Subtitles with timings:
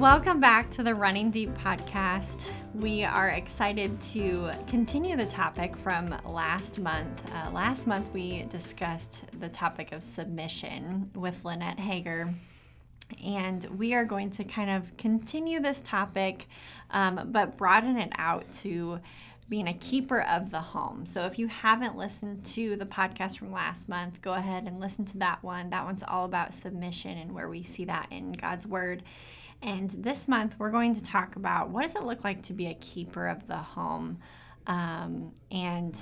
[0.00, 2.50] welcome back to the Running Deep podcast.
[2.74, 7.32] We are excited to continue the topic from last month.
[7.34, 12.34] Uh, last month, we discussed the topic of submission with Lynette Hager.
[13.24, 16.44] And we are going to kind of continue this topic,
[16.90, 19.00] um, but broaden it out to
[19.48, 21.06] being a keeper of the home.
[21.06, 25.06] So if you haven't listened to the podcast from last month, go ahead and listen
[25.06, 25.70] to that one.
[25.70, 29.02] That one's all about submission and where we see that in God's word.
[29.62, 32.66] And this month, we're going to talk about what does it look like to be
[32.66, 34.18] a keeper of the home,
[34.66, 35.98] um, and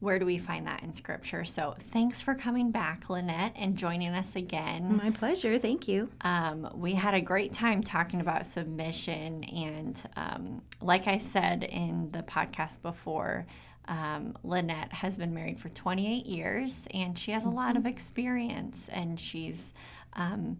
[0.00, 1.44] where do we find that in Scripture?
[1.44, 4.96] So, thanks for coming back, Lynette, and joining us again.
[4.96, 5.58] My pleasure.
[5.58, 6.10] Thank you.
[6.22, 12.10] Um, we had a great time talking about submission, and um, like I said in
[12.12, 13.46] the podcast before.
[13.88, 18.88] Um, Lynette has been married for 28 years and she has a lot of experience
[18.88, 19.74] and she's
[20.12, 20.58] um,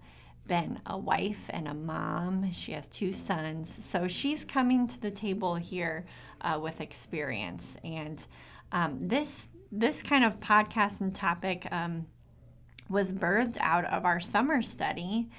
[0.50, 2.50] been a wife and a mom.
[2.50, 3.72] She has two sons.
[3.72, 6.06] So she's coming to the table here
[6.40, 7.76] uh, with experience.
[7.84, 8.26] And
[8.72, 12.06] um, this this kind of podcast and topic um,
[12.88, 15.30] was birthed out of our summer study.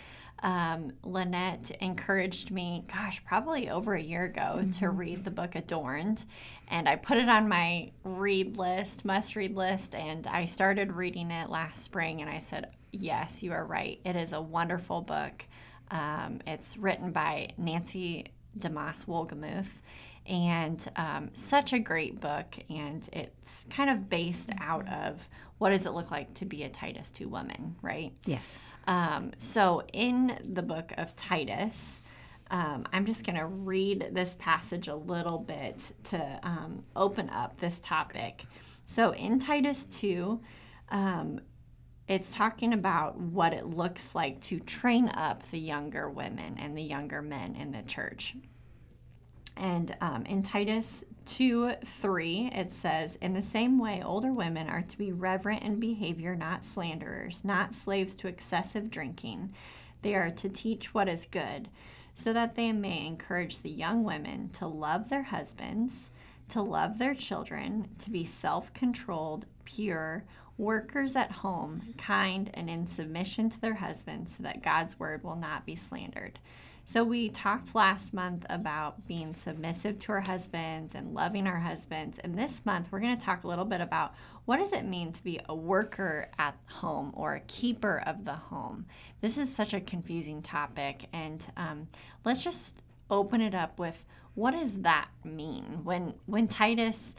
[0.44, 4.72] Um, Lynette encouraged me, gosh, probably over a year ago, mm-hmm.
[4.72, 6.24] to read the book Adorned.
[6.70, 11.32] And I put it on my read list, must read list, and I started reading
[11.32, 12.22] it last spring.
[12.22, 14.00] And I said, yes, you are right.
[14.06, 15.46] It is a wonderful book.
[15.90, 19.82] Um, it's written by Nancy DeMoss Wolgemuth,
[20.26, 22.58] and um, such a great book.
[22.70, 26.70] And it's kind of based out of what does it look like to be a
[26.70, 28.14] Titus 2 woman, right?
[28.26, 28.60] Yes.
[28.88, 32.02] Um, so, in the book of Titus,
[32.50, 37.58] um, I'm just going to read this passage a little bit to um, open up
[37.58, 38.44] this topic.
[38.86, 40.42] So, in Titus 2,
[40.90, 41.40] um,
[42.12, 46.84] it's talking about what it looks like to train up the younger women and the
[46.84, 48.36] younger men in the church.
[49.56, 54.82] And um, in Titus 2 3, it says, In the same way, older women are
[54.82, 59.54] to be reverent in behavior, not slanderers, not slaves to excessive drinking.
[60.02, 61.70] They are to teach what is good,
[62.14, 66.10] so that they may encourage the young women to love their husbands,
[66.50, 70.26] to love their children, to be self controlled, pure,
[70.62, 75.36] workers at home, kind and in submission to their husbands, so that God's word will
[75.36, 76.40] not be slandered.
[76.86, 82.20] So, we talked last month about being submissive to our husbands and loving our husbands.
[82.20, 84.14] And this month, we're going to talk a little bit about
[84.46, 88.34] what does it mean to be a worker at home or a keeper of the
[88.34, 88.86] home.
[89.22, 91.06] This is such a confusing topic.
[91.14, 91.88] And um,
[92.26, 94.06] let's just open it up with
[94.36, 97.16] what does that mean when when Titus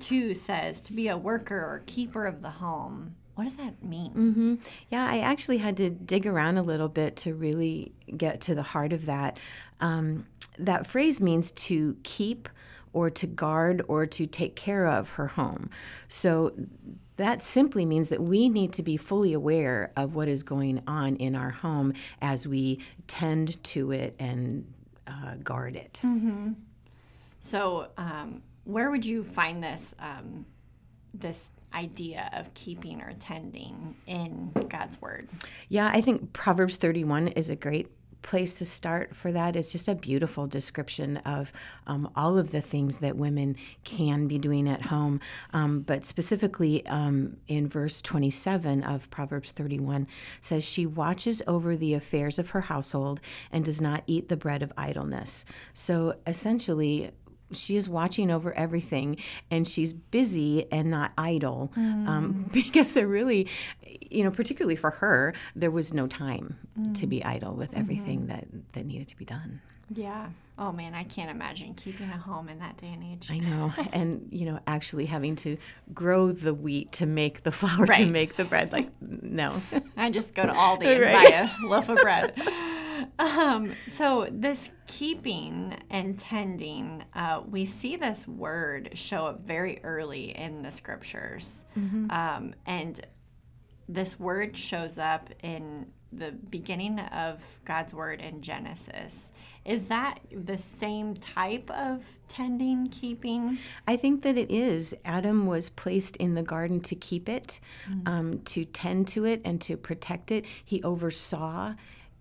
[0.00, 3.16] 2 says to be a worker or keeper of the home?
[3.34, 4.12] What does that mean?
[4.12, 4.54] Mm-hmm.
[4.88, 8.62] Yeah, I actually had to dig around a little bit to really get to the
[8.62, 9.38] heart of that.
[9.78, 10.26] Um,
[10.58, 12.48] that phrase means to keep
[12.94, 15.68] or to guard or to take care of her home.
[16.08, 16.54] So
[17.16, 21.16] that simply means that we need to be fully aware of what is going on
[21.16, 24.66] in our home as we tend to it and
[25.06, 26.00] uh, guard it.
[26.02, 26.52] Mm-hmm.
[27.40, 30.46] So, um, where would you find this um,
[31.14, 35.28] this idea of keeping or tending in God's word?
[35.68, 37.88] Yeah, I think Proverbs 31 is a great
[38.22, 41.52] place to start for that is just a beautiful description of
[41.86, 45.20] um, all of the things that women can be doing at home.
[45.52, 50.06] Um, but specifically um, in verse 27 of Proverbs 31
[50.40, 53.20] says, She watches over the affairs of her household
[53.52, 55.44] and does not eat the bread of idleness.
[55.72, 57.12] So essentially,
[57.52, 59.16] she is watching over everything
[59.50, 62.06] and she's busy and not idle mm.
[62.06, 63.48] um, because there really
[64.10, 66.94] you know particularly for her there was no time mm.
[66.98, 68.28] to be idle with everything mm-hmm.
[68.28, 69.60] that that needed to be done
[69.94, 70.26] yeah
[70.58, 73.72] oh man i can't imagine keeping a home in that day and age i know
[73.92, 75.56] and you know actually having to
[75.94, 77.98] grow the wheat to make the flour right.
[77.98, 79.56] to make the bread like no
[79.96, 81.30] i just go to aldi and right.
[81.30, 82.32] buy a loaf of bread
[83.18, 90.36] um, so this keeping and tending, uh, we see this word show up very early
[90.36, 92.10] in the scriptures, mm-hmm.
[92.10, 93.06] um, and
[93.88, 99.32] this word shows up in the beginning of God's word in Genesis.
[99.64, 103.58] Is that the same type of tending, keeping?
[103.86, 104.94] I think that it is.
[105.04, 108.08] Adam was placed in the garden to keep it, mm-hmm.
[108.08, 110.44] um, to tend to it, and to protect it.
[110.64, 111.74] He oversaw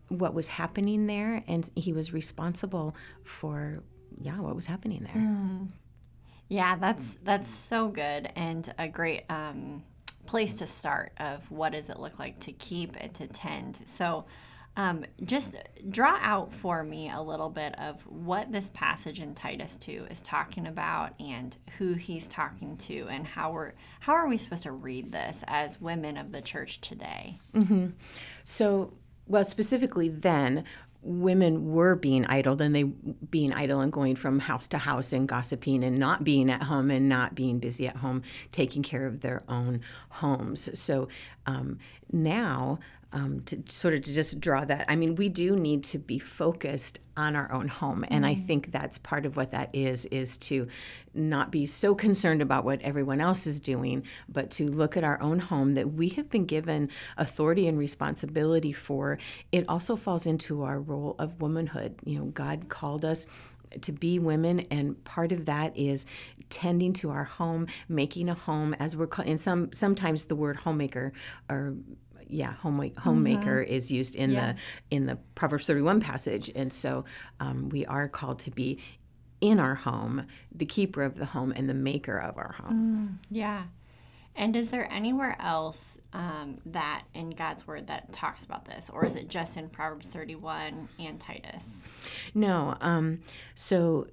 [0.09, 3.83] what was happening there, and he was responsible for
[4.17, 5.21] yeah what was happening there.
[5.21, 5.69] Mm.
[6.47, 9.83] Yeah, that's that's so good and a great um,
[10.25, 13.81] place to start of what does it look like to keep and to tend.
[13.85, 14.25] So.
[14.77, 15.55] Um, just
[15.89, 20.19] draw out for me a little bit of what this passage in Titus 2 is
[20.19, 24.73] talking about and who he's talking to and how we're how are we supposed to
[24.73, 27.39] read this as women of the church today?
[27.53, 27.91] Mm-hmm.
[28.43, 28.91] So,
[29.27, 30.63] well, specifically then,
[31.05, 35.27] women were being idled and they being idle and going from house to house and
[35.27, 39.21] gossiping and not being at home and not being busy at home taking care of
[39.21, 40.67] their own homes.
[40.77, 41.07] So
[41.45, 41.77] um,
[42.11, 42.79] now
[43.15, 44.85] um, to sort of to just draw that.
[44.89, 48.31] I mean, we do need to be focused on our own home, and mm-hmm.
[48.31, 50.67] I think that's part of what that is is to
[51.13, 55.19] not be so concerned about what everyone else is doing, but to look at our
[55.21, 59.17] own home that we have been given authority and responsibility for.
[59.53, 62.01] It also falls into our role of womanhood.
[62.03, 63.27] You know, God called us
[63.81, 66.05] to be women and part of that is
[66.49, 70.55] tending to our home making a home as we're called and some sometimes the word
[70.55, 71.11] homemaker
[71.49, 71.75] or
[72.27, 73.73] yeah, home, homemaker mm-hmm.
[73.73, 74.53] is used in yeah.
[74.53, 77.05] the in the Proverbs 31 passage, and so
[77.39, 78.79] um, we are called to be
[79.41, 83.19] in our home, the keeper of the home and the maker of our home.
[83.21, 83.63] Mm, yeah.
[84.37, 89.05] And is there anywhere else um, that in God's word that talks about this, or
[89.05, 91.87] is it just in Proverbs 31 and Titus?
[92.33, 92.75] No.
[92.81, 93.21] Um,
[93.53, 94.07] so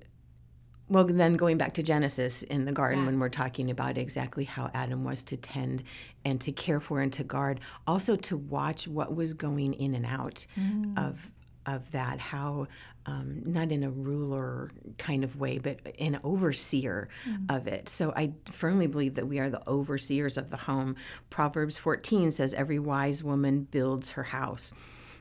[0.93, 3.07] well, then going back to Genesis in the garden, yeah.
[3.07, 5.83] when we're talking about exactly how Adam was to tend
[6.25, 10.07] and to care for and to guard, also to watch what was going in and
[10.07, 10.99] out mm.
[10.99, 11.31] of
[11.65, 12.67] of that, how
[13.07, 14.69] um, not in a ruler
[14.99, 17.57] kind of way, but an overseer mm.
[17.57, 17.89] of it.
[17.89, 20.97] So I firmly believe that we are the overseers of the home.
[21.31, 24.73] Proverbs 14 says, Every wise woman builds her house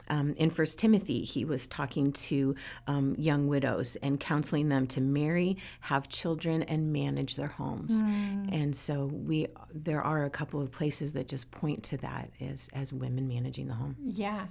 [0.09, 2.55] um, in First Timothy, he was talking to
[2.87, 8.03] um, young widows and counseling them to marry, have children, and manage their homes.
[8.03, 8.49] Mm.
[8.51, 12.69] And so we there are a couple of places that just point to that as
[12.73, 13.95] as women managing the home.
[14.03, 14.47] Yeah.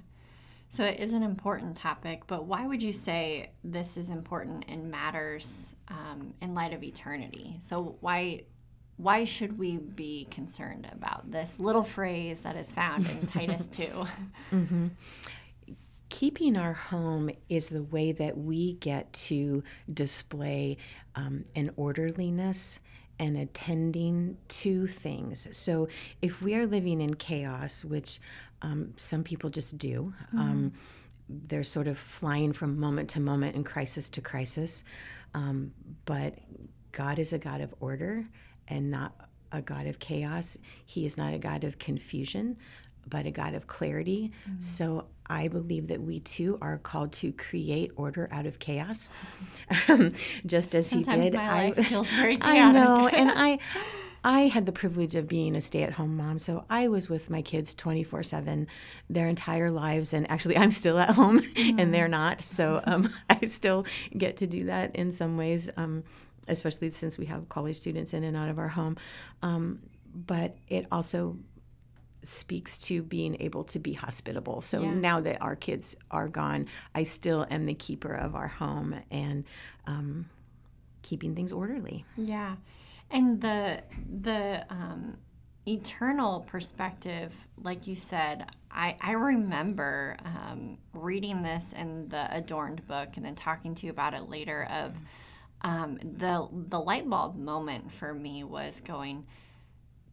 [0.69, 4.89] So it is an important topic, but why would you say this is important and
[4.89, 7.57] matters um, in light of eternity?
[7.59, 8.43] So why
[8.95, 13.83] why should we be concerned about this little phrase that is found in Titus 2?
[14.51, 14.87] mm-hmm
[16.11, 20.75] keeping our home is the way that we get to display
[21.15, 22.81] um, an orderliness
[23.17, 25.47] and attending to things.
[25.55, 25.87] So
[26.21, 28.19] if we are living in chaos, which
[28.61, 30.39] um, some people just do, mm.
[30.39, 30.73] um,
[31.29, 34.83] they're sort of flying from moment to moment and crisis to crisis.
[35.33, 35.71] Um,
[36.03, 36.35] but
[36.91, 38.25] God is a God of order
[38.67, 39.13] and not
[39.53, 40.57] a God of chaos.
[40.85, 42.57] He is not a God of confusion,
[43.07, 44.33] but a God of clarity.
[44.49, 44.61] Mm.
[44.61, 49.09] So I believe that we too are called to create order out of chaos,
[50.45, 51.33] just as Sometimes he did.
[51.35, 52.67] My life I feels very chaotic.
[52.67, 53.57] I know, and I.
[54.23, 57.31] I had the privilege of being a stay at home mom, so I was with
[57.31, 58.67] my kids 24 7
[59.09, 60.13] their entire lives.
[60.13, 61.79] And actually, I'm still at home mm.
[61.79, 62.39] and they're not.
[62.39, 63.83] So um, I still
[64.15, 66.03] get to do that in some ways, um,
[66.47, 68.95] especially since we have college students in and out of our home.
[69.41, 69.79] Um,
[70.13, 71.37] but it also
[72.23, 74.61] speaks to being able to be hospitable.
[74.61, 74.93] So yeah.
[74.93, 79.45] now that our kids are gone, I still am the keeper of our home and
[79.87, 80.29] um,
[81.01, 82.05] keeping things orderly.
[82.15, 82.55] Yeah,
[83.09, 83.81] and the
[84.21, 85.17] the um,
[85.67, 93.09] eternal perspective, like you said, I I remember um, reading this in the Adorned book
[93.15, 94.67] and then talking to you about it later.
[94.71, 94.97] Of
[95.61, 99.25] um, the the light bulb moment for me was going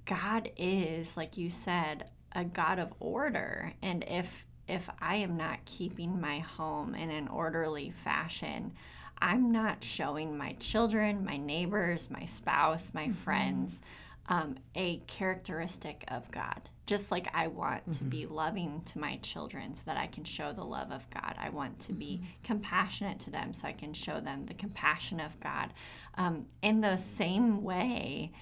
[0.08, 3.74] God is, like you said, a God of order.
[3.82, 8.72] And if if I am not keeping my home in an orderly fashion,
[9.18, 13.12] I'm not showing my children, my neighbors, my spouse, my mm-hmm.
[13.12, 13.80] friends
[14.28, 16.68] um, a characteristic of God.
[16.86, 17.92] Just like I want mm-hmm.
[17.92, 21.34] to be loving to my children so that I can show the love of God.
[21.38, 21.98] I want to mm-hmm.
[21.98, 25.72] be compassionate to them so I can show them the compassion of God.
[26.14, 28.32] Um, in the same way,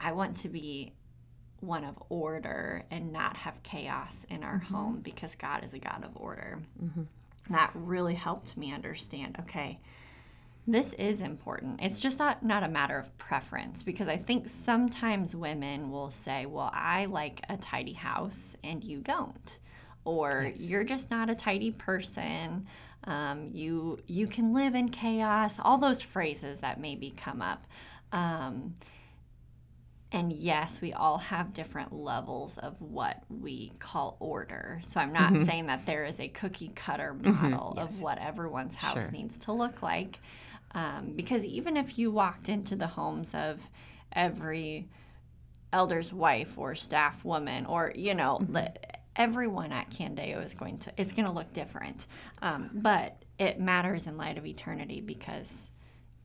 [0.00, 0.92] I want to be
[1.60, 4.74] one of order and not have chaos in our mm-hmm.
[4.74, 6.58] home because God is a God of order.
[6.82, 7.02] Mm-hmm.
[7.50, 9.78] That really helped me understand okay,
[10.66, 11.80] this is important.
[11.82, 16.46] It's just not, not a matter of preference because I think sometimes women will say,
[16.46, 19.58] well, I like a tidy house and you don't.
[20.04, 20.70] Or yes.
[20.70, 22.66] you're just not a tidy person.
[23.04, 25.58] Um, you you can live in chaos.
[25.58, 27.66] All those phrases that maybe come up.
[28.12, 28.76] Um,
[30.12, 34.80] and yes, we all have different levels of what we call order.
[34.82, 35.44] So I'm not mm-hmm.
[35.44, 37.50] saying that there is a cookie cutter mm-hmm.
[37.50, 37.78] model mm-hmm.
[37.78, 37.98] yes.
[37.98, 39.12] of what everyone's house sure.
[39.12, 40.18] needs to look like.
[40.72, 43.70] Um, because even if you walked into the homes of
[44.12, 44.88] every
[45.72, 48.66] elder's wife or staff woman or, you know, mm-hmm.
[49.14, 52.08] everyone at Candeo is going to, it's going to look different.
[52.42, 55.70] Um, but it matters in light of eternity because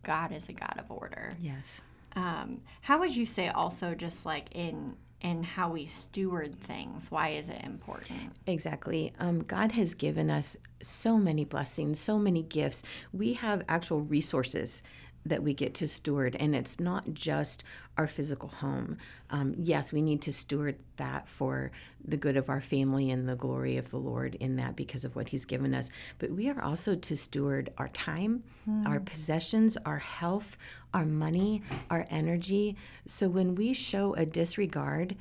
[0.02, 1.32] God is a God of order.
[1.40, 1.82] Yes.
[2.16, 7.10] Um, how would you say also just like in in how we steward things?
[7.10, 8.34] Why is it important?
[8.46, 9.12] Exactly.
[9.20, 12.84] Um, God has given us so many blessings, so many gifts.
[13.12, 14.84] We have actual resources
[15.26, 17.64] that we get to steward, and it's not just
[17.98, 18.98] our physical home.
[19.32, 21.72] Um, yes, we need to steward that for
[22.08, 25.16] the good of our family and the glory of the Lord in that because of
[25.16, 25.92] what He's given us.
[26.20, 28.88] But we are also to steward our time, mm.
[28.88, 30.58] our possessions, our health,
[30.94, 32.76] our money, our energy.
[33.08, 35.16] So when we show a disregard,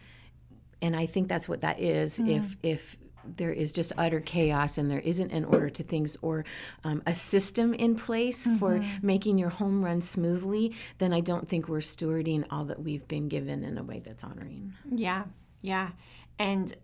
[0.83, 2.37] and I think that's what that is, mm.
[2.37, 2.99] if if
[3.37, 6.45] there is just utter chaos and there isn't an order to things or
[6.85, 8.57] um, a system in place mm-hmm.
[8.57, 13.07] for making your home run smoothly, then I don't think we're stewarding all that we've
[13.09, 14.75] been given in a way that's honoring.
[14.91, 15.25] Yeah,
[15.61, 15.91] yeah.
[16.39, 16.75] And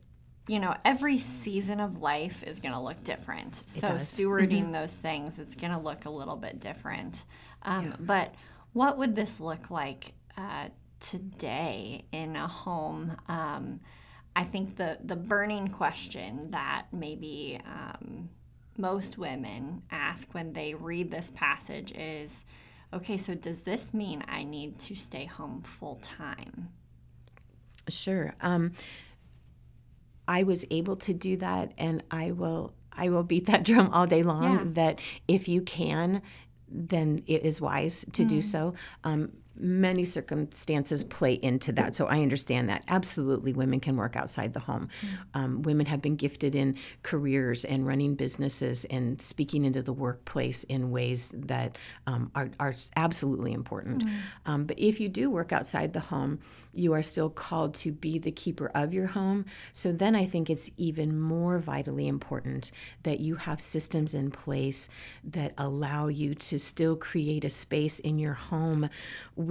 [0.48, 3.62] you know, every season of life is going to look different.
[3.66, 4.72] so stewarding mm-hmm.
[4.72, 7.24] those things, it's going to look a little bit different.
[7.62, 7.96] Um, yeah.
[8.00, 8.34] But
[8.72, 10.68] what would this look like uh,
[10.98, 13.16] today in a home?
[13.28, 13.80] Um,
[14.40, 18.30] I think the the burning question that maybe um,
[18.78, 22.46] most women ask when they read this passage is,
[22.90, 26.70] okay, so does this mean I need to stay home full time?
[27.90, 28.34] Sure.
[28.40, 28.72] Um,
[30.26, 32.72] I was able to do that, and I will.
[32.92, 34.54] I will beat that drum all day long.
[34.54, 34.64] Yeah.
[34.68, 36.22] That if you can,
[36.66, 38.28] then it is wise to mm.
[38.28, 38.72] do so.
[39.04, 41.94] Um, many circumstances play into that.
[41.94, 42.84] So I understand that.
[42.88, 44.88] Absolutely, women can work outside the home.
[45.34, 50.64] Um, women have been gifted in careers and running businesses and speaking into the workplace
[50.64, 54.04] in ways that um, are, are absolutely important.
[54.04, 54.50] Mm-hmm.
[54.50, 56.40] Um, but if you do work outside the home,
[56.72, 59.44] you are still called to be the keeper of your home.
[59.72, 64.88] So then I think it's even more vitally important that you have systems in place
[65.24, 68.88] that allow you to still create a space in your home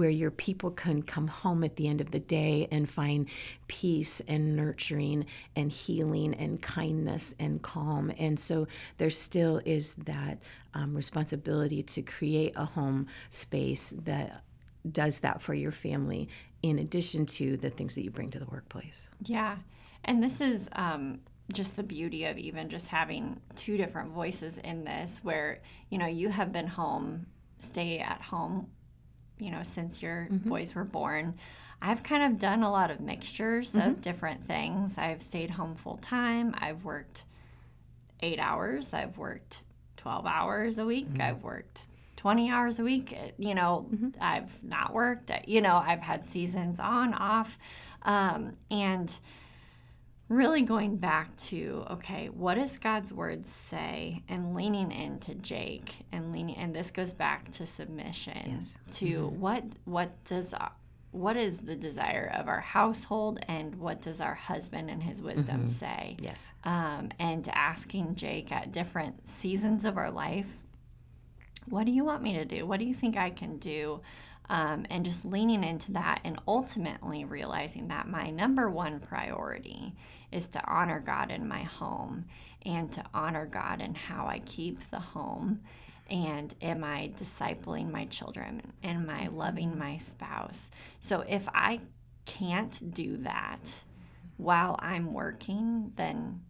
[0.00, 3.28] where your people can come home at the end of the day and find
[3.68, 8.10] peace and nurturing and healing and kindness and calm.
[8.18, 8.66] And so
[8.96, 10.40] there still is that
[10.72, 14.42] um, responsibility to create a home space that
[14.90, 16.30] does that for your family
[16.62, 19.10] in addition to the things that you bring to the workplace.
[19.26, 19.56] Yeah.
[20.06, 21.20] And this is um,
[21.52, 26.06] just the beauty of even just having two different voices in this, where, you know,
[26.06, 27.26] you have been home,
[27.58, 28.68] stay at home
[29.40, 30.48] you know, since your mm-hmm.
[30.48, 31.34] boys were born.
[31.82, 33.88] I've kind of done a lot of mixtures mm-hmm.
[33.88, 34.98] of different things.
[34.98, 36.54] I've stayed home full time.
[36.58, 37.24] I've worked
[38.20, 38.92] eight hours.
[38.92, 39.64] I've worked
[39.96, 41.08] 12 hours a week.
[41.08, 41.22] Mm-hmm.
[41.22, 43.16] I've worked 20 hours a week.
[43.38, 44.08] You know, mm-hmm.
[44.20, 45.30] I've not worked.
[45.46, 47.58] You know, I've had seasons on, off.
[48.02, 49.18] Um, and
[50.30, 56.32] really going back to okay what does god's word say and leaning into jake and
[56.32, 58.78] leaning and this goes back to submission yes.
[58.92, 59.40] to mm-hmm.
[59.40, 60.54] what what does
[61.10, 65.56] what is the desire of our household and what does our husband and his wisdom
[65.56, 65.66] mm-hmm.
[65.66, 70.56] say yes um, and asking jake at different seasons of our life
[71.66, 74.00] what do you want me to do what do you think i can do
[74.48, 79.94] um, and just leaning into that and ultimately realizing that my number one priority
[80.32, 82.26] is to honor God in my home
[82.64, 85.60] and to honor God in how I keep the home.
[86.08, 88.62] And am I discipling my children?
[88.82, 90.70] And am I loving my spouse?
[90.98, 91.80] So if I
[92.26, 93.84] can't do that
[94.36, 96.40] while I'm working, then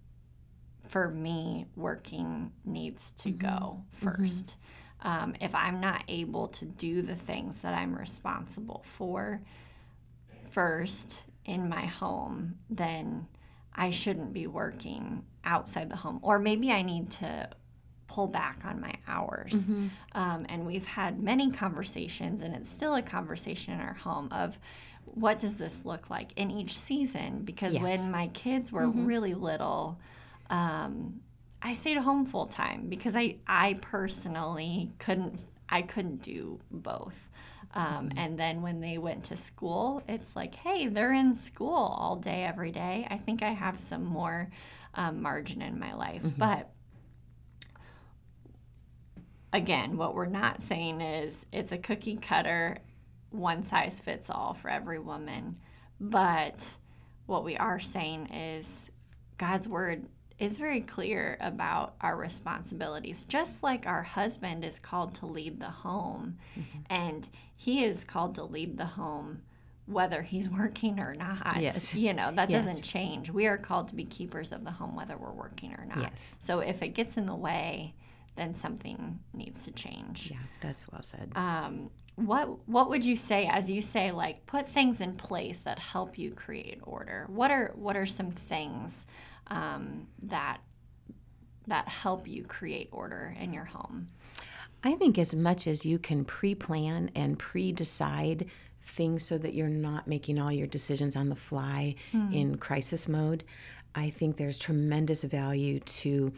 [0.89, 3.47] for me, working needs to mm-hmm.
[3.47, 4.61] go 1st mm-hmm
[5.03, 9.41] um, if I'm not able to do the things that I'm responsible for
[10.51, 13.27] first in my home, then
[13.75, 16.21] I shouldn't be working outside the home.
[16.23, 17.49] Or maybe I need to
[18.09, 19.71] pull back on my hours.
[19.71, 19.87] Mm-hmm.
[20.13, 24.59] Um, and we've had many conversations, and it's still a conversation in our home of
[25.15, 27.43] what does this look like in each season?
[27.45, 27.83] Because yes.
[27.83, 29.07] when my kids were mm-hmm.
[29.07, 29.99] really little,
[30.51, 31.21] um,
[31.63, 37.29] I stayed home full time because I I personally couldn't I couldn't do both.
[37.73, 38.19] Um, mm-hmm.
[38.19, 42.45] and then when they went to school, it's like, hey, they're in school all day,
[42.45, 43.07] every day.
[43.09, 44.51] I think I have some more
[44.95, 46.23] um, margin in my life.
[46.23, 46.39] Mm-hmm.
[46.39, 46.71] But
[49.53, 52.79] again, what we're not saying is it's a cookie cutter,
[53.31, 55.59] one size fits all for every woman.
[56.01, 56.77] But
[57.27, 58.91] what we are saying is
[59.39, 60.07] God's word
[60.41, 65.67] is very clear about our responsibilities, just like our husband is called to lead the
[65.67, 66.79] home, mm-hmm.
[66.89, 69.43] and he is called to lead the home
[69.87, 71.61] whether he's working or not.
[71.61, 71.95] Yes.
[71.95, 72.65] You know, that Yes.
[72.65, 73.31] doesn't change.
[73.31, 75.99] We are called to be keepers of the home whether we're working or not.
[75.99, 76.37] Yes.
[76.39, 77.95] So if it gets in the way,
[78.37, 80.31] then something needs to change.
[80.31, 81.33] Yeah, that's well said.
[81.35, 85.79] Um, what what would you say as you say like put things in place that
[85.79, 87.27] help you create order?
[87.29, 89.07] What are what are some things
[89.49, 90.59] um, that
[91.67, 94.09] that help you create order in your home?
[94.83, 98.47] I think as much as you can pre plan and pre decide
[98.83, 101.95] things so that you're not making all your decisions on the fly
[102.33, 103.45] in crisis mode,
[103.95, 106.33] I think there's tremendous value to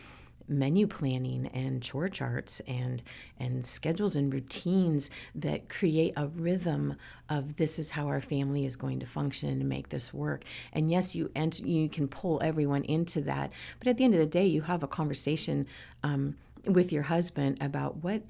[0.53, 3.03] menu planning and chore charts and
[3.39, 6.97] and schedules and routines that create a rhythm
[7.29, 10.45] of this is how our family is going to function and make this work.
[10.73, 14.21] And yes you and you can pull everyone into that but at the end of
[14.21, 15.67] the day you have a conversation
[16.03, 16.37] um,
[16.69, 18.23] with your husband about what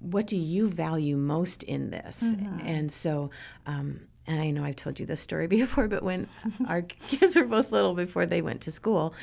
[0.00, 2.34] what do you value most in this?
[2.66, 3.30] And so
[3.66, 6.28] um, and I know I've told you this story before, but when
[6.68, 9.14] our kids were both little before they went to school,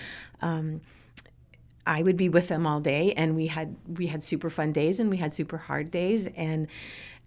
[0.42, 0.82] um,
[1.86, 5.00] I would be with them all day, and we had we had super fun days
[5.00, 6.68] and we had super hard days, and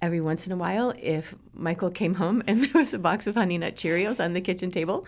[0.00, 3.34] every once in a while, if Michael came home and there was a box of
[3.34, 5.06] Honey Nut Cheerios on the kitchen table,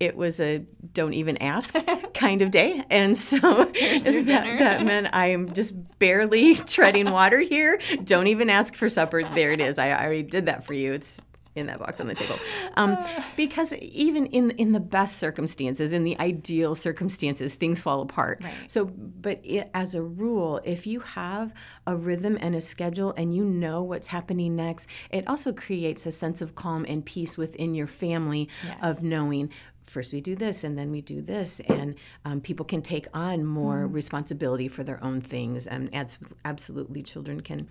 [0.00, 1.74] it was a don't even ask
[2.14, 7.78] kind of day, and so that, that meant I am just barely treading water here.
[8.04, 9.22] Don't even ask for supper.
[9.22, 9.78] There it is.
[9.78, 10.92] I already did that for you.
[10.92, 11.22] It's
[11.58, 12.38] in that box on the table.
[12.76, 12.96] Um,
[13.36, 18.42] because even in in the best circumstances, in the ideal circumstances, things fall apart.
[18.42, 18.54] Right.
[18.66, 21.52] So, but it, as a rule, if you have
[21.86, 26.10] a rhythm and a schedule, and you know what's happening next, it also creates a
[26.12, 28.78] sense of calm and peace within your family Yes.
[28.82, 29.50] of knowing.
[29.84, 33.44] First, we do this, and then we do this, and um, people can take on
[33.46, 35.66] more responsibility for their own things.
[35.66, 35.88] And
[36.44, 37.68] absolutely, children can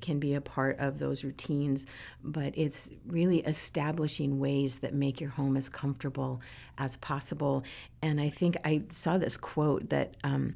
[0.00, 1.86] can be a part of those routines,
[2.22, 6.40] but it's really establishing ways that make your home as comfortable
[6.78, 7.64] as possible.
[8.00, 10.54] And I think I saw this quote that um,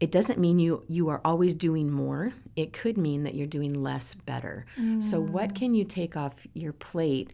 [0.00, 2.32] it doesn't mean you you are always doing more.
[2.54, 4.66] It could mean that you're doing less better.
[5.00, 7.32] So what can you take off your plate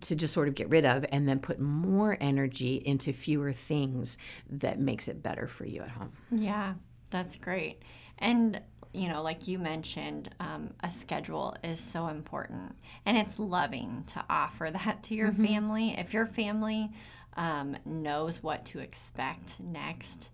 [0.00, 4.18] to just sort of get rid of and then put more energy into fewer things
[4.50, 6.12] that makes it better for you at home?
[6.30, 6.74] Yeah,
[7.10, 7.82] that's great.
[8.18, 8.60] And,
[8.92, 12.74] you know, like you mentioned, um, a schedule is so important.
[13.06, 15.94] And it's loving to offer that to your family.
[15.98, 16.90] If your family
[17.36, 20.30] um, knows what to expect next,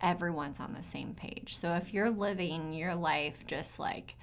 [0.00, 1.56] everyone's on the same page.
[1.56, 4.16] So if you're living your life just like,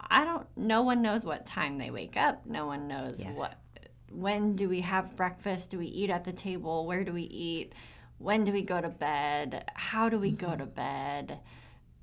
[0.00, 3.38] I don't, no one knows what time they wake up, no one knows Yes.
[3.38, 3.54] what
[4.10, 5.70] when do we have breakfast?
[5.70, 6.86] Do we eat at the table?
[6.86, 7.72] Where do we eat?
[8.18, 9.70] When do we go to bed?
[9.74, 11.38] How do we go to bed?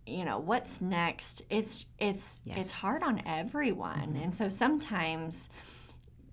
[0.08, 1.44] You know, what's next?
[1.50, 4.14] It's it's it's hard on everyone.
[4.14, 4.24] Mm-hmm.
[4.24, 5.50] And so sometimes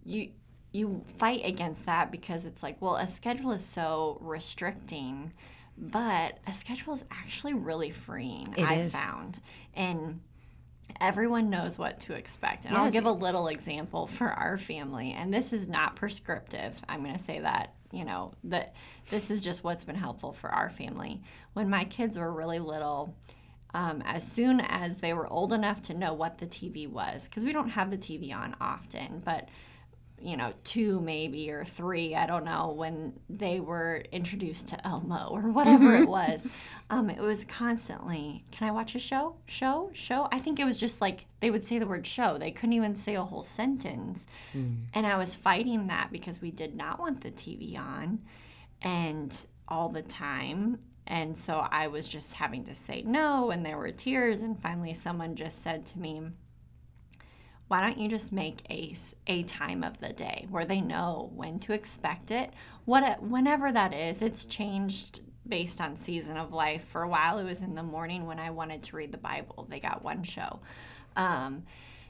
[0.05, 0.31] you
[0.73, 5.33] you fight against that because it's like, well, a schedule is so restricting,
[5.79, 8.95] but a schedule is actually really freeing, It I is.
[8.95, 9.41] found.
[9.75, 10.21] And
[11.01, 12.65] everyone knows what to expect.
[12.65, 15.13] And I'll give a little example for our family.
[15.13, 16.77] And this is not prescriptive.
[16.89, 18.75] I'm going to say that, you know, that
[19.11, 21.23] this is just what's been helpful for our family.
[21.53, 23.15] When my kids were really little,
[23.75, 27.45] um, as soon as they were old enough to know what the TV was, because
[27.45, 29.49] we don't have the TV on often, but
[30.25, 35.29] you know, two maybe or three, I don't know, when they were introduced to Elmo
[35.31, 36.49] or whatever it was.
[36.89, 39.37] Um, it was constantly, can I watch a show?
[39.45, 39.91] Show?
[39.93, 40.29] Show?
[40.33, 42.39] I think it was just like they would say the word show.
[42.39, 44.27] They couldn't even say a whole sentence.
[44.95, 48.21] And I was fighting that because we did not want the TV on
[48.81, 50.79] and all the time.
[51.07, 54.41] And so I was just having to say no, and there were tears.
[54.41, 56.23] And finally, someone just said to me,
[57.69, 58.95] why don't you just make a,
[59.27, 62.53] a time of the day where they know when to expect it?
[62.85, 66.85] What whenever that is it's changed based on season of life.
[66.85, 69.67] For a while it was in the morning when i wanted to read the bible.
[69.69, 70.61] They got one show.
[71.17, 71.65] Um,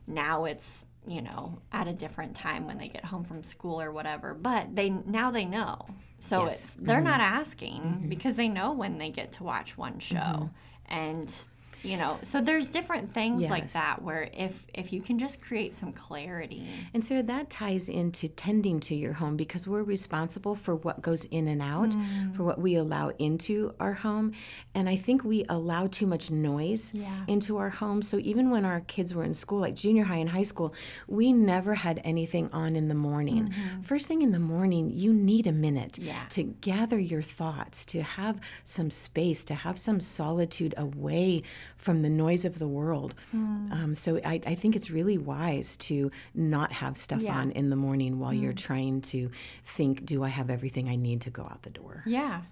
[0.06, 3.92] now it's you know at a different time when they get home from school or
[3.92, 5.84] whatever but they now they know.
[6.18, 6.54] So Yes.
[6.54, 7.04] it's they're mm-hmm.
[7.04, 8.08] not asking mm-hmm.
[8.08, 10.16] because they know when they get to watch one show.
[10.16, 10.46] Mm-hmm.
[10.86, 11.46] And
[11.84, 15.72] you know so there's different things like that where if if you can just create
[15.72, 20.74] some clarity And Sarah, that ties into tending to your home because we're responsible for
[20.76, 22.34] what goes in and out, Mm.
[22.34, 24.32] for what we allow into our home.
[24.74, 27.24] And I think we allow too much noise Yeah.
[27.28, 28.00] into our home.
[28.02, 30.74] So even when our kids were in school, like junior high and high school,
[31.08, 33.52] we never had anything on in the morning.
[33.82, 36.06] First thing in the morning, you need a minute Mm-hmm.
[36.06, 36.24] Yeah.
[36.30, 41.42] to gather your thoughts, to have some space, to have some solitude away
[41.76, 43.14] from the noise of the world.
[43.34, 43.72] Mm.
[43.72, 47.38] Um, so I, I, think it's really wise to not have stuff yeah.
[47.38, 48.40] on in the morning while mm.
[48.40, 49.30] you're trying to
[49.64, 52.02] think, do I have everything I need to go out the door?
[52.06, 52.42] Yeah.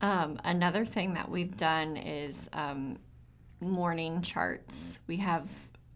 [0.00, 2.98] Um, another thing that we've done is um,
[3.60, 4.98] morning charts.
[5.06, 5.48] We have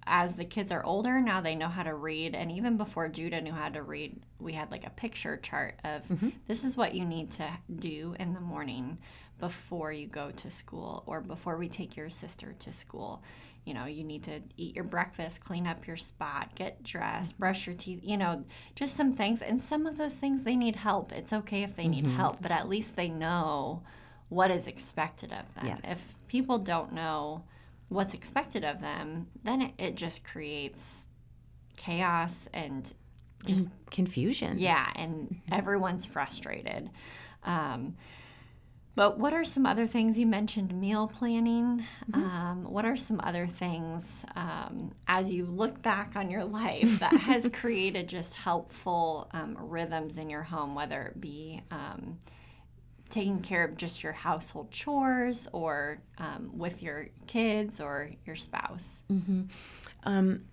[0.08, 2.34] as the kids are older, now they know how to read.
[2.34, 6.06] And even before Judah knew how to read, we had like a picture chart of
[6.08, 6.30] mm-hmm.
[6.46, 8.98] this is what you need to do in the morning
[9.38, 13.22] before you go to school or before we take your sister to school.
[13.64, 17.66] You know, you need to eat your breakfast, clean up your spot, get dressed, brush
[17.66, 18.44] your teeth, you know,
[18.74, 19.42] just some things.
[19.42, 21.12] And some of those things they need help.
[21.12, 22.06] It's okay if they mm-hmm.
[22.06, 23.82] need help, but at least they know
[24.30, 25.66] what is expected of them.
[25.66, 25.80] Yes.
[25.84, 27.44] If people don't know,
[27.88, 31.08] what's expected of them, then it, it just creates
[31.76, 32.92] chaos and
[33.46, 34.58] just and confusion.
[34.58, 36.90] Yeah, and everyone's frustrated.
[37.44, 37.96] Um,
[38.98, 40.72] but what are some other things you mentioned?
[40.78, 41.84] Meal planning.
[42.10, 42.20] Mm-hmm.
[42.20, 47.12] Um, what are some other things um, as you look back on your life that
[47.12, 52.18] has created just helpful um, rhythms in your home, whether it be um,
[53.10, 59.02] taking care of just your household chores or um, with your kids or your spouse?
[59.10, 59.42] Mm-hmm.
[60.04, 60.44] Um,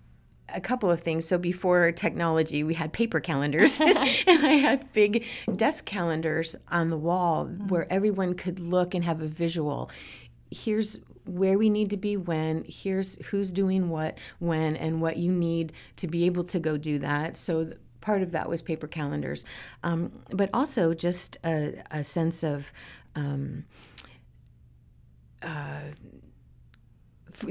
[0.54, 1.26] a couple of things.
[1.26, 5.24] So before technology, we had paper calendars, and I had big
[5.56, 7.68] desk calendars on the wall mm-hmm.
[7.68, 9.90] where everyone could look and have a visual.
[10.50, 15.32] Here's where we need to be when here's who's doing what when and what you
[15.32, 17.68] need to be able to go do that so
[18.06, 19.44] part of that was paper calendars,
[19.82, 22.72] um, but also just a, a sense of.
[23.16, 23.64] Um,
[25.42, 25.80] uh,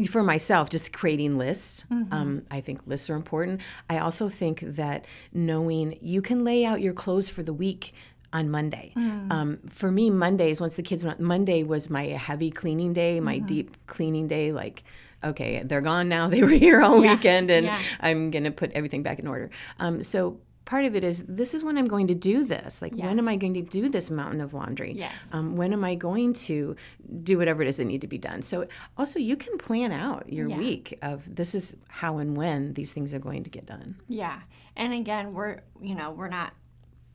[0.10, 1.86] for myself, just creating lists.
[1.92, 2.12] Mm-hmm.
[2.12, 3.62] Um, I think lists are important.
[3.88, 7.92] I also think that knowing you can lay out your clothes for the week
[8.34, 8.94] on Monday.
[8.98, 9.32] Mm.
[9.32, 13.38] Um, for me, Mondays, once the kids went, Monday was my heavy cleaning day, my
[13.38, 13.46] mm-hmm.
[13.46, 14.52] deep cleaning day.
[14.52, 14.84] Like,
[15.24, 16.30] okay, they're gone now.
[16.36, 17.16] They were here all yeah.
[17.16, 17.80] weekend, and yeah.
[18.00, 19.52] I'm going to put everything back in order.
[19.80, 22.82] Um, so part of it is this is when I'm going to do this.
[22.82, 23.06] Like, yeah.
[23.06, 24.94] when am I going to do this mountain of laundry?
[24.94, 25.34] Yes.
[25.34, 26.76] Um, when am I going to
[27.24, 28.42] do whatever it is that need to be done?
[28.42, 28.66] So,
[28.98, 30.58] also, you can plan out your yeah.
[30.58, 33.96] week of this is how and when these things are going to get done.
[34.08, 34.40] Yeah.
[34.76, 36.54] And again, we're, you know, we're not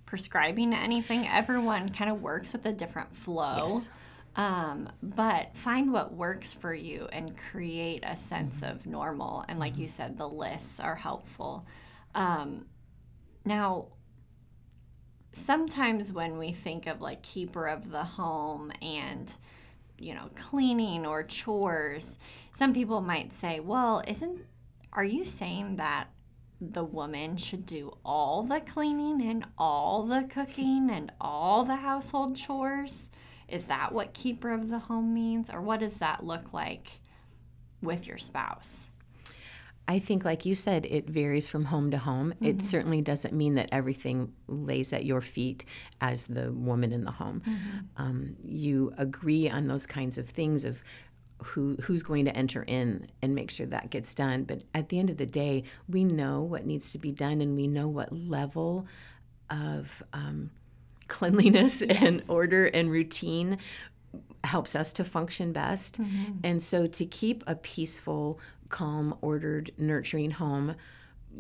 [0.06, 1.28] prescribing anything.
[1.28, 3.66] Everyone kind of works with a different flow.
[3.68, 3.90] Yes.
[4.36, 8.76] Um, but find what works for you and create a sense mm-hmm.
[8.76, 9.44] of normal.
[9.48, 9.82] And like mm-hmm.
[9.82, 11.66] you said, the lists are helpful.
[12.14, 12.66] Um,
[13.50, 13.88] now,
[15.32, 19.36] sometimes when we think of like keeper of the home and
[20.00, 22.18] you know cleaning or chores
[22.52, 24.40] some people might say well isn't
[24.92, 26.08] are you saying that
[26.60, 32.36] the woman should do all the cleaning and all the cooking and all the household
[32.36, 33.08] chores?
[33.48, 35.48] Is that what keeper of the home means?
[35.48, 37.00] Or what does that look like
[37.80, 38.90] with your spouse
[39.88, 42.32] I think, like you said, it varies from home to home.
[42.34, 42.44] Mm-hmm.
[42.44, 45.64] It certainly doesn't mean that everything lays at your feet
[46.00, 47.42] as the woman in the home.
[47.44, 47.78] Mm-hmm.
[47.96, 50.82] Um, you agree on those kinds of things of
[51.42, 54.44] who who's going to enter in and make sure that gets done.
[54.44, 57.56] But at the end of the day, we know what needs to be done, and
[57.56, 58.86] we know what level
[59.48, 60.50] of um,
[61.08, 62.02] cleanliness yes.
[62.02, 63.58] and order and routine
[64.44, 66.00] helps us to function best.
[66.00, 66.32] Mm-hmm.
[66.44, 68.38] And so to keep a peaceful
[68.70, 70.74] calm, ordered, nurturing home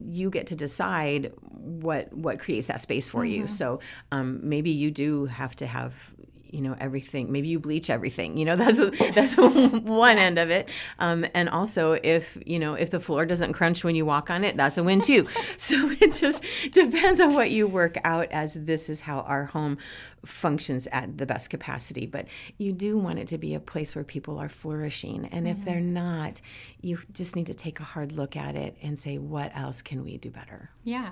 [0.06, 3.42] you get to decide what what creates that space for mm-hmm.
[3.42, 3.46] you.
[3.48, 3.80] So
[4.12, 6.14] um, maybe you do have to have
[6.52, 7.32] you know everything.
[7.32, 10.68] Maybe you bleach everything you know that's a, that's one end of it.
[10.98, 14.44] Um, and also if you know if the floor doesn't crunch when you walk on
[14.44, 15.26] it that's a win too.
[15.56, 19.78] So it just depends on what you work out as this is how our home
[20.24, 22.06] functions at the best capacity.
[22.06, 25.26] But you do want it to be a place where people are flourishing.
[25.26, 25.58] And mm-hmm.
[25.58, 25.94] if they're mm-hmm.
[25.94, 26.40] not
[26.80, 30.04] you just need to take a hard look at it and say what else can
[30.04, 30.70] we do better?
[30.84, 31.10] Yeah.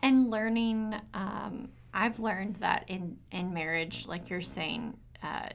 [0.00, 5.48] And learning um, I've learned that in in marriage, like you're saying, uh,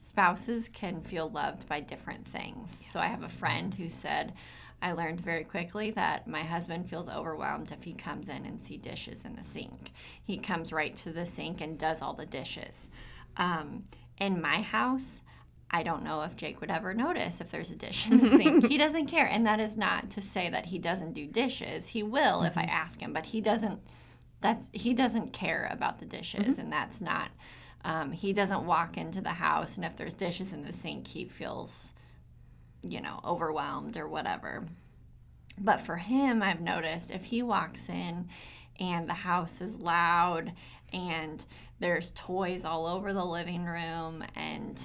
[0.00, 2.78] spouses can feel loved by different things.
[2.80, 2.92] Yes.
[2.92, 4.34] So I have a friend who said,
[4.82, 8.76] I learned very quickly that my husband feels overwhelmed if he comes in and see
[8.76, 9.92] dishes in the sink.
[10.24, 12.88] He comes right to the sink and does all the dishes.
[13.36, 13.84] Um,
[14.18, 15.22] in my house,
[15.70, 18.66] I don't know if Jake would ever notice if there's a dish in the sink.
[18.68, 19.26] he doesn't care.
[19.26, 21.88] And that is not to say that he doesn't do dishes.
[21.88, 22.46] He will mm-hmm.
[22.46, 22.70] if I mm-hmm.
[22.70, 23.80] ask him, but he doesn't
[24.42, 26.60] that's he doesn't care about the dishes, mm-hmm.
[26.60, 27.30] and that's not.
[27.84, 31.24] Um, he doesn't walk into the house, and if there's dishes in the sink, he
[31.24, 31.94] feels,
[32.82, 34.66] you know, overwhelmed or whatever.
[35.58, 38.28] But for him, I've noticed if he walks in
[38.78, 40.52] and the house is loud
[40.92, 41.44] and
[41.78, 44.82] there's toys all over the living room and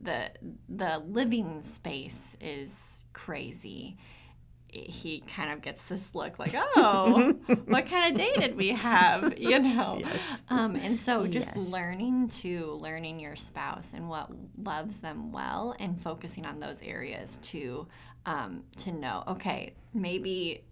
[0.00, 0.30] the
[0.68, 3.96] the living space is crazy
[4.74, 7.34] he kind of gets this look like, oh,
[7.66, 9.34] what kind of day did we have?
[9.44, 9.98] You know?
[10.00, 10.42] Yes.
[10.48, 11.70] Um, and so just yes.
[11.70, 17.36] learning to learning your spouse and what loves them well and focusing on those areas
[17.38, 17.86] to
[18.24, 20.64] um, to know, okay, maybe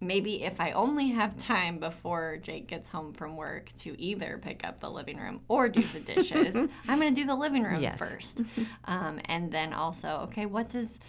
[0.00, 4.66] maybe if I only have time before Jake gets home from work to either pick
[4.66, 6.54] up the living room or do the dishes,
[6.88, 7.98] I'm going to do the living room yes.
[7.98, 8.42] first.
[8.84, 11.00] Um, and then also, okay, what does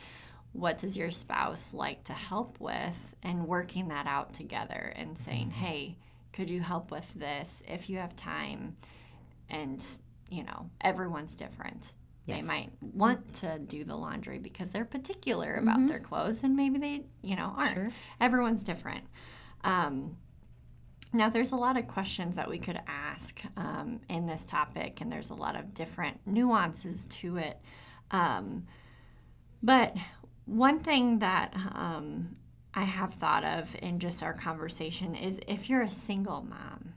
[0.58, 5.50] what does your spouse like to help with and working that out together and saying
[5.50, 5.66] mm-hmm.
[5.66, 5.98] hey
[6.34, 8.76] could you help with this if you have time
[9.50, 9.86] and
[10.30, 11.94] you know everyone's different
[12.26, 12.42] yes.
[12.42, 15.88] they might want to do the laundry because they're particular about mm-hmm.
[15.88, 17.90] their clothes and maybe they you know aren't sure.
[18.20, 19.04] everyone's different
[19.64, 20.18] um,
[21.14, 25.12] now there's a lot of questions that we could ask um, in this topic and
[25.12, 27.60] there's a lot of different nuances to it
[28.10, 28.66] um,
[29.62, 29.96] but
[30.48, 32.36] one thing that um,
[32.74, 36.94] I have thought of in just our conversation is if you're a single mom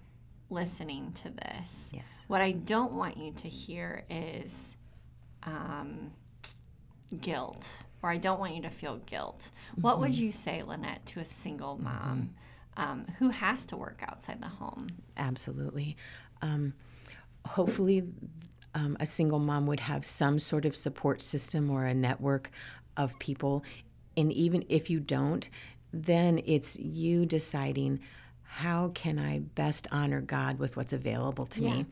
[0.48, 2.24] listening to this, yes.
[2.28, 4.76] what I don't want you to hear is
[5.42, 6.12] um,
[7.20, 9.50] guilt, or I don't want you to feel guilt.
[9.72, 9.80] Mm-hmm.
[9.80, 10.24] What would mm-hmm.
[10.24, 11.84] you say, Lynette, to a single mm-hmm.
[11.84, 12.30] mom
[12.76, 12.90] mm-hmm.
[12.90, 14.88] um, who has to work outside the home?
[15.16, 15.96] Absolutely.
[16.42, 16.74] Um,
[17.46, 18.04] hopefully,
[18.74, 22.50] um, a single mom would have some sort of support system or a network
[22.96, 23.64] of people.
[24.16, 25.48] And even if you don't,
[25.92, 28.00] then it's you deciding
[28.42, 31.70] how can I best honor God with what's available to yeah.
[31.70, 31.86] me.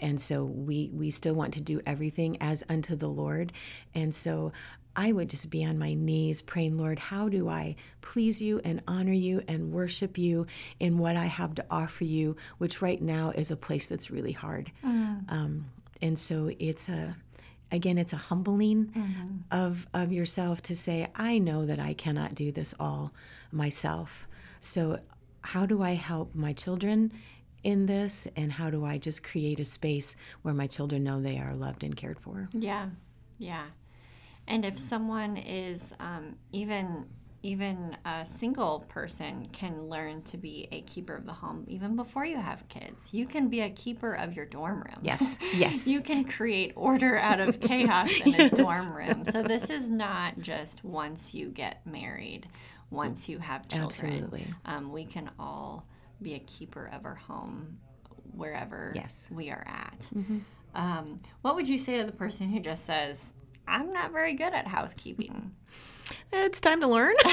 [0.00, 3.52] And so we we still want to do everything as unto the Lord.
[3.94, 4.52] And so
[4.96, 8.82] I would just be on my knees praying, Lord, how do I please you and
[8.86, 10.46] honor you and worship you
[10.78, 14.32] in what I have to offer you, which right now is a place that's really
[14.32, 14.70] hard.
[14.84, 15.30] Mm.
[15.32, 15.66] Um,
[16.00, 17.16] and so it's a
[17.70, 19.36] again it's a humbling mm-hmm.
[19.50, 23.12] of of yourself to say i know that i cannot do this all
[23.52, 24.26] myself.
[24.60, 24.98] So
[25.42, 27.12] how do i help my children
[27.62, 28.26] in this?
[28.36, 31.84] And how do i just create a space where my children know they are loved
[31.84, 32.48] and cared for?
[32.52, 32.88] Yeah
[33.38, 33.64] yeah.
[34.46, 37.06] And if someone is um, even
[37.44, 42.24] even a single person can learn to be a keeper of the home even before
[42.24, 43.12] you have kids.
[43.12, 44.98] You can be a keeper of your dorm room.
[45.02, 45.86] Yes, yes.
[45.86, 48.52] you can create order out of chaos in yes.
[48.52, 49.26] a dorm room.
[49.26, 52.48] So this is not just once you get married,
[52.88, 54.12] once you have children.
[54.12, 54.46] Absolutely.
[54.64, 55.86] Um, we can all
[56.22, 57.76] be a keeper of our home
[58.32, 59.28] wherever yes.
[59.30, 60.08] we are at.
[60.16, 60.38] Mm-hmm.
[60.74, 63.34] Um, what would you say to the person who just says,
[63.68, 65.52] I'm not very good at housekeeping?
[66.32, 67.14] Eh, it's time to learn.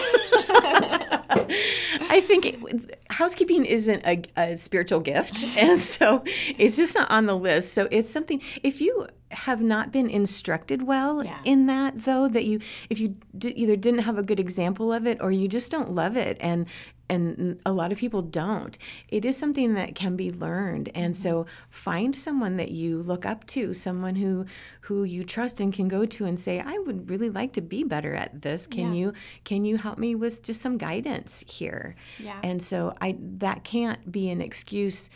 [2.10, 7.26] I think it, housekeeping isn't a, a, spiritual gift, and so it's just not on
[7.26, 7.74] the list.
[7.74, 11.40] So it's something if you have not been instructed well yeah.
[11.46, 15.08] in that, though, that you if you d- either didn't have a good example of
[15.08, 16.68] it or you just don't love it, and
[17.12, 18.78] and a lot of people don't.
[19.10, 23.46] It is something that can be learned, and so find someone that you look up
[23.48, 24.46] to, someone who
[24.82, 27.84] who you trust and can go to and say, "I would really like to be
[27.84, 28.66] better at this.
[28.66, 29.00] Can yeah.
[29.00, 32.40] you can you help me with just some guidance here?" Yeah.
[32.44, 35.10] And so I that can't be an excuse.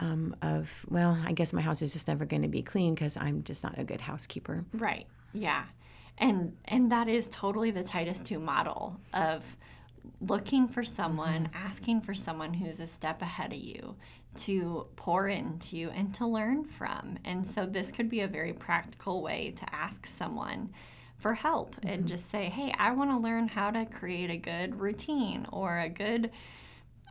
[0.00, 3.16] Um, of well, I guess my house is just never going to be clean because
[3.16, 4.64] I'm just not a good housekeeper.
[4.72, 5.06] Right.
[5.32, 5.64] Yeah.
[6.18, 9.56] And and that is totally the Titus two model of
[10.20, 11.66] looking for someone, mm-hmm.
[11.66, 13.96] asking for someone who's a step ahead of you
[14.34, 17.18] to pour into you and to learn from.
[17.24, 20.70] And so this could be a very practical way to ask someone
[21.18, 21.88] for help mm-hmm.
[21.88, 25.78] and just say, "Hey, I want to learn how to create a good routine or
[25.78, 26.30] a good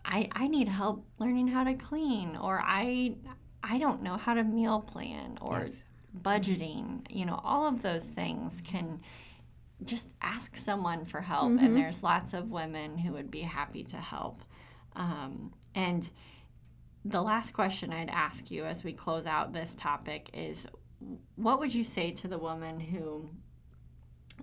[0.03, 3.15] I I need help learning how to clean or I
[3.63, 5.83] I don't know how to meal plan or yes.
[6.19, 9.01] budgeting." You know, all of those things can
[9.83, 11.51] just ask someone for help.
[11.51, 11.65] Mm-hmm.
[11.65, 14.41] And there's lots of women who would be happy to help.
[14.95, 16.09] Um, and
[17.03, 20.67] the last question I'd ask you as we close out this topic is
[21.35, 23.29] what would you say to the woman who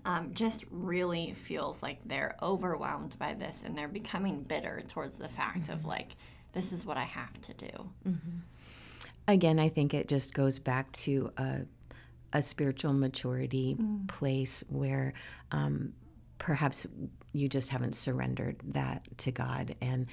[0.05, 5.29] um, just really feels like they're overwhelmed by this and they're becoming bitter towards the
[5.29, 5.73] fact mm-hmm.
[5.73, 6.17] of like,
[6.53, 7.91] this is what I have to do?
[8.07, 8.39] Mm-hmm.
[9.29, 11.61] Again, I think it just goes back to a
[12.33, 14.07] a spiritual maturity mm.
[14.09, 15.13] place where
[15.51, 15.93] um,
[16.39, 16.87] perhaps
[17.33, 20.07] you just haven't surrendered that to God and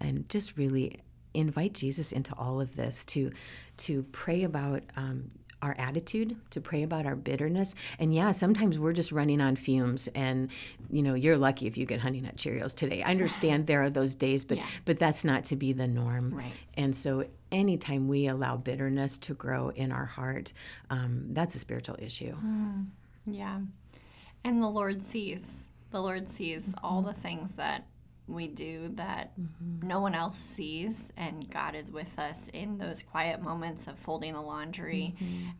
[0.00, 1.00] and just really
[1.34, 3.30] invite Jesus into all of this to
[3.78, 5.30] to pray about um,
[5.62, 7.76] our attitude, to pray about our bitterness.
[7.98, 10.50] And yeah, sometimes we're just running on fumes and
[10.90, 13.02] you know, you're lucky if you get honey nut Cheerios today.
[13.02, 14.66] I understand there are those days, but yeah.
[14.84, 16.34] but that's not to be the norm.
[16.34, 16.58] Right.
[16.76, 20.52] And so anytime we allow bitterness to grow in our heart,
[20.90, 22.34] um, that's a spiritual issue.
[23.26, 23.60] Yeah.
[24.44, 25.68] And the Lord sees.
[25.90, 27.86] The Lord sees all the things that
[28.28, 29.32] we do that
[29.82, 34.32] no one else sees and God is with us in those quiet moments of folding
[34.32, 35.14] the laundry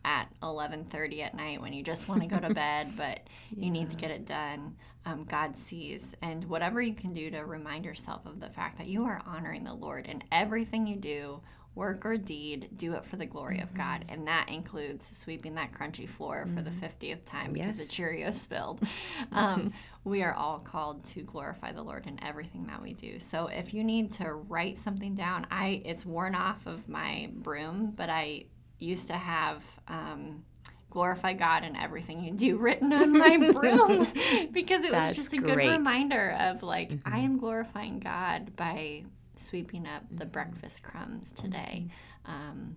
[0.04, 3.20] at 11:30 at night when you just want to go to bed but
[3.56, 4.76] you need to get it done.
[5.04, 8.86] Um, God sees and whatever you can do to remind yourself of the fact that
[8.86, 11.40] you are honoring the Lord in everything you do
[11.74, 14.04] work or deed, do it for the glory of God.
[14.08, 17.86] And that includes sweeping that crunchy floor for the 50th time because Yes.
[17.86, 18.80] the Cheerios spilled.
[19.32, 19.72] Um,
[20.04, 23.18] we are all called to glorify the Lord in everything that we do.
[23.20, 27.92] So if you need to write something down, I it's worn off of my broom,
[27.96, 28.44] but I
[28.78, 30.44] used to have um,
[30.90, 34.06] glorify God in everything you do written on my broom
[34.52, 39.04] because it was just a good reminder of like I am glorifying God by
[39.36, 41.86] sweeping up the breakfast crumbs today.
[42.26, 42.76] Um,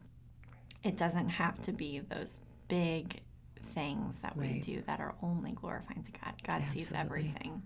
[0.83, 3.21] it doesn't have to be those big
[3.61, 6.33] things that we do that are only glorifying to God.
[6.43, 6.99] God sees Absolutely.
[6.99, 7.63] everything.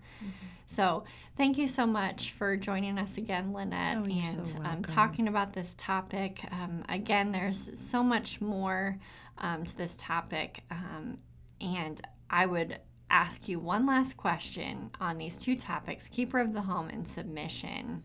[0.65, 1.03] So,
[1.35, 5.27] thank you so much for joining us again, Lynette, Oh, you're so and um, talking
[5.27, 6.41] about this topic.
[6.51, 8.97] Um, again, there's so much more
[9.37, 11.17] um, to this topic, um,
[11.59, 11.99] and
[12.29, 16.89] I would ask you one last question on these two topics keeper of the home
[16.89, 18.03] and submission.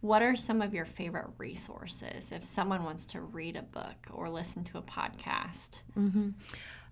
[0.00, 4.30] What are some of your favorite resources if someone wants to read a book or
[4.30, 5.82] listen to a podcast?
[5.98, 6.30] Mm-hmm.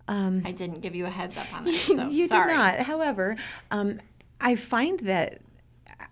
[0.08, 2.48] Um, um, I didn't give you a heads up on this, so you sorry.
[2.48, 2.80] did not.
[2.80, 3.36] However,
[3.70, 4.00] um,
[4.40, 5.40] I find that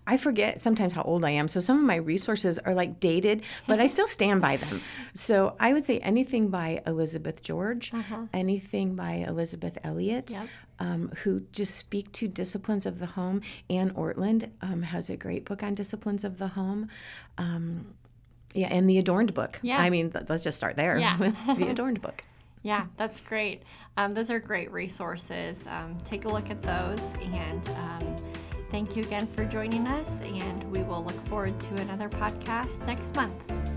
[0.05, 1.47] I forget sometimes how old I am.
[1.47, 4.81] So some of my resources are like dated, but I still stand by them.
[5.13, 8.23] So I would say anything by Elizabeth George, uh-huh.
[8.33, 10.31] anything by Elisabeth Elliot.
[10.31, 10.47] Yep.
[10.79, 13.41] Um, who just speak to disciplines of the home.
[13.67, 16.89] Anne Ortlund um, has a great book on disciplines of the home.
[17.39, 17.87] Um,
[18.53, 19.59] yeah, and the Adorned book.
[19.63, 19.79] Yeah.
[19.79, 21.17] I mean, th- let's just start there Yeah.
[21.57, 22.23] the Adorned book.
[22.63, 23.63] Yeah, that's great.
[23.95, 25.65] Um, those are great resources.
[25.67, 27.15] Um, take a look at those.
[27.21, 28.15] And um,
[28.71, 30.19] thank you again for joining us.
[30.21, 33.76] And we will look forward to another podcast next month.